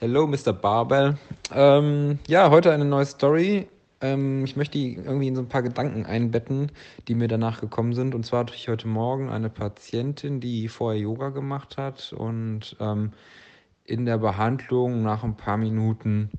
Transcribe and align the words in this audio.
Hello, 0.00 0.28
Mr. 0.28 0.52
Barbell. 0.52 1.18
Ähm, 1.52 2.20
ja, 2.28 2.50
heute 2.50 2.70
eine 2.70 2.84
neue 2.84 3.04
Story. 3.04 3.66
Ähm, 4.00 4.44
ich 4.44 4.54
möchte 4.54 4.78
die 4.78 4.94
irgendwie 4.94 5.26
in 5.26 5.34
so 5.34 5.42
ein 5.42 5.48
paar 5.48 5.64
Gedanken 5.64 6.06
einbetten, 6.06 6.70
die 7.08 7.16
mir 7.16 7.26
danach 7.26 7.60
gekommen 7.60 7.94
sind. 7.94 8.14
Und 8.14 8.24
zwar 8.24 8.40
hatte 8.40 8.54
ich 8.54 8.68
heute 8.68 8.86
Morgen 8.86 9.28
eine 9.28 9.50
Patientin, 9.50 10.38
die 10.38 10.68
vorher 10.68 11.00
Yoga 11.00 11.30
gemacht 11.30 11.78
hat 11.78 12.12
und 12.12 12.76
ähm, 12.78 13.10
in 13.82 14.06
der 14.06 14.18
Behandlung 14.18 15.02
nach 15.02 15.24
ein 15.24 15.36
paar 15.36 15.56
Minuten 15.56 16.30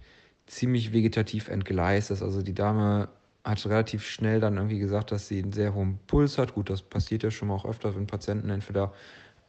ziemlich 0.48 0.94
vegetativ 0.94 1.50
entgleist 1.50 2.12
ist. 2.12 2.24
Also 2.24 2.42
die 2.42 2.54
Dame 2.54 3.10
hat 3.44 3.66
relativ 3.66 4.08
schnell 4.08 4.40
dann 4.40 4.56
irgendwie 4.56 4.80
gesagt, 4.80 5.12
dass 5.12 5.28
sie 5.28 5.44
einen 5.44 5.52
sehr 5.52 5.74
hohen 5.74 6.00
Puls 6.08 6.38
hat. 6.38 6.56
Gut, 6.56 6.70
das 6.70 6.82
passiert 6.82 7.24
ja 7.24 7.32
schon 7.32 7.50
mal 7.50 7.56
auch 7.56 7.66
öfter, 7.66 7.94
wenn 7.94 8.08
Patienten 8.08 8.52
entweder 8.52 8.94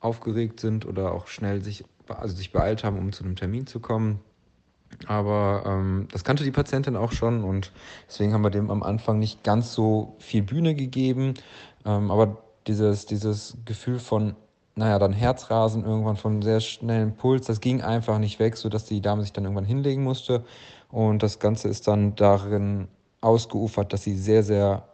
aufgeregt 0.01 0.61
sind 0.61 0.87
oder 0.87 1.13
auch 1.13 1.27
schnell 1.27 1.63
sich, 1.63 1.85
also 2.09 2.35
sich 2.35 2.53
beeilt 2.53 2.85
haben, 2.85 2.99
um 2.99 3.13
zu 3.13 3.25
einem 3.25 3.37
Termin 3.37 3.67
zu 3.67 3.81
kommen. 3.81 4.21
Aber 5.07 5.63
ähm, 5.67 6.09
das 6.11 6.25
kannte 6.25 6.45
die 6.45 6.51
Patientin 6.51 6.97
auch 6.97 7.13
schon 7.13 7.45
und 7.45 7.73
deswegen 8.09 8.33
haben 8.33 8.43
wir 8.43 8.51
dem 8.51 8.71
am 8.71 8.83
Anfang 8.83 9.19
nicht 9.19 9.45
ganz 9.45 9.73
so 9.73 10.17
viel 10.19 10.43
Bühne 10.43 10.75
gegeben. 10.75 11.35
Ähm, 11.85 12.11
aber 12.11 12.39
dieses, 12.67 13.07
dieses 13.07 13.57
Gefühl 13.65 13.99
von, 13.99 14.37
naja, 14.75 14.99
dann 14.99 15.13
Herzrasen 15.13 15.85
irgendwann 15.85 16.17
von 16.17 16.43
sehr 16.43 16.61
schnellem 16.61 17.15
Puls, 17.15 17.47
das 17.47 17.61
ging 17.61 17.83
einfach 17.83 18.19
nicht 18.19 18.39
weg, 18.39 18.57
sodass 18.57 18.85
die 18.85 19.01
Dame 19.01 19.23
sich 19.23 19.33
dann 19.33 19.45
irgendwann 19.45 19.65
hinlegen 19.65 20.03
musste. 20.03 20.45
Und 20.91 21.23
das 21.23 21.39
Ganze 21.39 21.69
ist 21.69 21.87
dann 21.87 22.17
darin 22.17 22.89
ausgeufert, 23.21 23.93
dass 23.93 24.03
sie 24.03 24.17
sehr, 24.17 24.43
sehr 24.43 24.90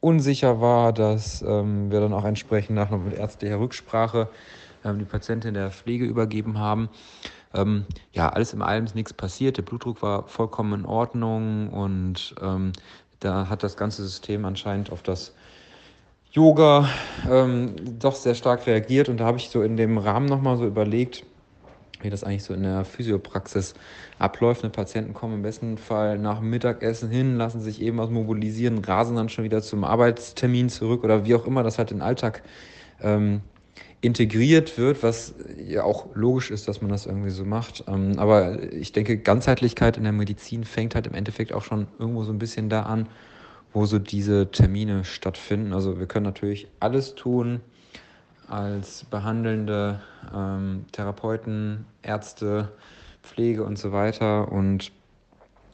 unsicher 0.00 0.60
war, 0.60 0.92
dass 0.92 1.42
ähm, 1.42 1.90
wir 1.90 2.00
dann 2.00 2.12
auch 2.12 2.24
entsprechend 2.24 2.76
nach 2.76 2.90
mit 2.90 3.14
ärztlicher 3.14 3.58
Rücksprache 3.58 4.28
ähm, 4.84 4.98
die 4.98 5.04
Patientin 5.04 5.54
der 5.54 5.70
Pflege 5.70 6.04
übergeben 6.04 6.58
haben. 6.58 6.88
Ähm, 7.54 7.86
ja, 8.12 8.28
alles 8.28 8.52
in 8.52 8.62
allem 8.62 8.84
ist 8.84 8.94
nichts 8.94 9.12
passiert. 9.12 9.56
Der 9.56 9.62
Blutdruck 9.62 10.02
war 10.02 10.28
vollkommen 10.28 10.80
in 10.80 10.86
Ordnung 10.86 11.70
und 11.70 12.34
ähm, 12.40 12.72
da 13.20 13.48
hat 13.48 13.62
das 13.62 13.76
ganze 13.76 14.02
System 14.02 14.44
anscheinend 14.44 14.92
auf 14.92 15.02
das 15.02 15.34
Yoga 16.32 16.88
ähm, 17.30 17.74
doch 17.98 18.14
sehr 18.14 18.34
stark 18.34 18.66
reagiert 18.66 19.08
und 19.08 19.18
da 19.18 19.24
habe 19.24 19.38
ich 19.38 19.48
so 19.48 19.62
in 19.62 19.78
dem 19.78 19.96
Rahmen 19.96 20.26
nochmal 20.26 20.58
so 20.58 20.66
überlegt, 20.66 21.24
wie 22.02 22.10
das 22.10 22.24
eigentlich 22.24 22.44
so 22.44 22.54
in 22.54 22.62
der 22.62 22.84
Physiopraxis 22.84 23.74
abläuft. 24.18 24.62
Ne, 24.62 24.70
Patienten 24.70 25.14
kommen 25.14 25.34
im 25.34 25.42
besten 25.42 25.78
Fall 25.78 26.18
nach 26.18 26.40
Mittagessen 26.40 27.10
hin, 27.10 27.36
lassen 27.36 27.60
sich 27.60 27.80
eben 27.80 27.98
was 27.98 28.10
mobilisieren, 28.10 28.78
rasen 28.78 29.16
dann 29.16 29.28
schon 29.28 29.44
wieder 29.44 29.62
zum 29.62 29.84
Arbeitstermin 29.84 30.68
zurück 30.68 31.04
oder 31.04 31.24
wie 31.24 31.34
auch 31.34 31.46
immer 31.46 31.62
das 31.62 31.78
halt 31.78 31.90
in 31.90 31.98
den 31.98 32.02
Alltag 32.02 32.42
ähm, 33.00 33.40
integriert 34.00 34.78
wird, 34.78 35.02
was 35.02 35.34
ja 35.66 35.82
auch 35.82 36.14
logisch 36.14 36.50
ist, 36.50 36.68
dass 36.68 36.80
man 36.80 36.90
das 36.90 37.06
irgendwie 37.06 37.30
so 37.30 37.44
macht. 37.44 37.84
Ähm, 37.88 38.18
aber 38.18 38.62
ich 38.72 38.92
denke, 38.92 39.18
Ganzheitlichkeit 39.18 39.96
in 39.96 40.04
der 40.04 40.12
Medizin 40.12 40.64
fängt 40.64 40.94
halt 40.94 41.06
im 41.06 41.14
Endeffekt 41.14 41.52
auch 41.52 41.64
schon 41.64 41.88
irgendwo 41.98 42.22
so 42.24 42.32
ein 42.32 42.38
bisschen 42.38 42.68
da 42.68 42.82
an, 42.82 43.08
wo 43.72 43.84
so 43.86 43.98
diese 43.98 44.50
Termine 44.50 45.04
stattfinden. 45.04 45.72
Also 45.72 45.98
wir 45.98 46.06
können 46.06 46.24
natürlich 46.24 46.68
alles 46.78 47.14
tun, 47.14 47.60
als 48.48 49.04
behandelnde 49.04 50.00
ähm, 50.34 50.84
Therapeuten, 50.92 51.86
Ärzte, 52.02 52.72
Pflege 53.22 53.64
und 53.64 53.78
so 53.78 53.92
weiter 53.92 54.50
und 54.52 54.92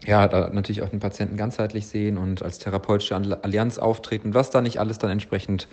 ja, 0.04 0.26
da 0.26 0.48
natürlich 0.48 0.82
auch 0.82 0.88
den 0.88 1.00
Patienten 1.00 1.36
ganzheitlich 1.36 1.86
sehen 1.86 2.18
und 2.18 2.42
als 2.42 2.58
therapeutische 2.58 3.14
Allianz 3.14 3.78
auftreten, 3.78 4.34
was 4.34 4.50
da 4.50 4.60
nicht 4.60 4.80
alles 4.80 4.98
dann 4.98 5.10
entsprechend 5.10 5.68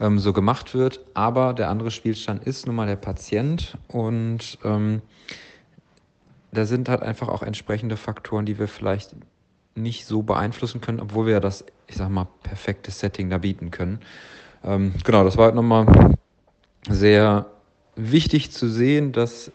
ähm, 0.00 0.18
so 0.18 0.32
gemacht 0.32 0.74
wird. 0.74 1.00
Aber 1.14 1.54
der 1.54 1.70
andere 1.70 1.90
Spielstand 1.90 2.44
ist 2.44 2.66
nun 2.66 2.76
mal 2.76 2.86
der 2.86 2.96
Patient 2.96 3.78
und 3.88 4.58
ähm, 4.64 5.00
da 6.52 6.66
sind 6.66 6.88
halt 6.88 7.02
einfach 7.02 7.28
auch 7.28 7.42
entsprechende 7.42 7.96
Faktoren, 7.96 8.44
die 8.44 8.58
wir 8.58 8.68
vielleicht 8.68 9.14
nicht 9.74 10.04
so 10.04 10.22
beeinflussen 10.22 10.80
können, 10.80 11.00
obwohl 11.00 11.26
wir 11.26 11.34
ja 11.34 11.40
das, 11.40 11.64
ich 11.86 11.96
sag 11.96 12.10
mal, 12.10 12.26
perfekte 12.42 12.90
Setting 12.90 13.30
da 13.30 13.38
bieten 13.38 13.70
können. 13.70 14.00
Ähm, 14.62 14.92
genau, 15.04 15.24
das 15.24 15.38
war 15.38 15.46
halt 15.46 15.54
nochmal 15.54 15.86
sehr 16.88 17.46
wichtig 17.96 18.52
zu 18.52 18.68
sehen, 18.68 19.12
dass 19.12 19.52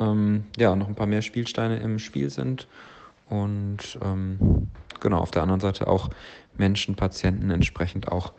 ähm, 0.00 0.44
ja 0.56 0.74
noch 0.76 0.88
ein 0.88 0.94
paar 0.94 1.06
mehr 1.06 1.22
Spielsteine 1.22 1.78
im 1.78 1.98
Spiel 1.98 2.30
sind 2.30 2.66
und 3.28 3.98
ähm, 4.02 4.68
genau 5.00 5.18
auf 5.18 5.30
der 5.30 5.42
anderen 5.42 5.60
Seite 5.60 5.86
auch 5.86 6.10
Menschen, 6.56 6.96
Patienten 6.96 7.50
entsprechend 7.50 8.10
auch 8.10 8.32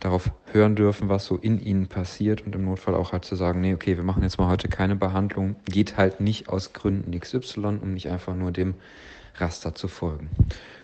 darauf 0.00 0.30
hören 0.52 0.76
dürfen, 0.76 1.08
was 1.08 1.24
so 1.24 1.36
in 1.36 1.60
ihnen 1.60 1.86
passiert 1.86 2.44
und 2.44 2.54
im 2.54 2.64
Notfall 2.64 2.94
auch 2.94 3.12
halt 3.12 3.24
zu 3.24 3.36
sagen, 3.36 3.60
nee, 3.60 3.74
okay, 3.74 3.96
wir 3.96 4.04
machen 4.04 4.22
jetzt 4.22 4.38
mal 4.38 4.48
heute 4.48 4.68
keine 4.68 4.96
Behandlung, 4.96 5.56
geht 5.64 5.96
halt 5.96 6.20
nicht 6.20 6.48
aus 6.48 6.72
Gründen 6.72 7.18
XY, 7.18 7.78
um 7.80 7.94
nicht 7.94 8.10
einfach 8.10 8.34
nur 8.34 8.52
dem 8.52 8.74
Raster 9.36 9.74
zu 9.74 9.88
folgen. 9.88 10.28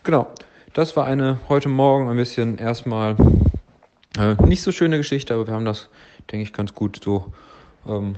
Genau, 0.05 0.29
das 0.73 0.97
war 0.97 1.07
eine 1.07 1.39
heute 1.49 1.69
Morgen 1.69 2.09
ein 2.09 2.17
bisschen 2.17 2.57
erstmal 2.57 3.17
äh, 4.19 4.35
nicht 4.47 4.63
so 4.63 4.73
schöne 4.73 4.97
Geschichte, 4.97 5.35
aber 5.35 5.47
wir 5.47 5.55
haben 5.55 5.65
das 5.65 5.89
denke 6.31 6.45
ich, 6.45 6.53
ganz 6.53 6.75
gut 6.75 7.01
so 7.03 7.33
ähm, 7.87 8.17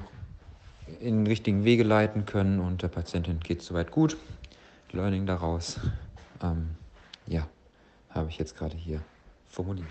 in 0.99 1.19
den 1.19 1.27
richtigen 1.27 1.63
Wege 1.63 1.83
leiten 1.83 2.25
können 2.25 2.59
und 2.59 2.81
der 2.81 2.87
Patientin 2.87 3.39
geht 3.39 3.61
es 3.61 3.67
soweit 3.67 3.91
gut. 3.91 4.17
Learning 4.91 5.25
daraus, 5.25 5.79
ähm, 6.41 6.71
ja, 7.25 7.47
habe 8.09 8.29
ich 8.29 8.37
jetzt 8.37 8.55
gerade 8.55 8.75
hier 8.75 9.01
formuliert. 9.49 9.87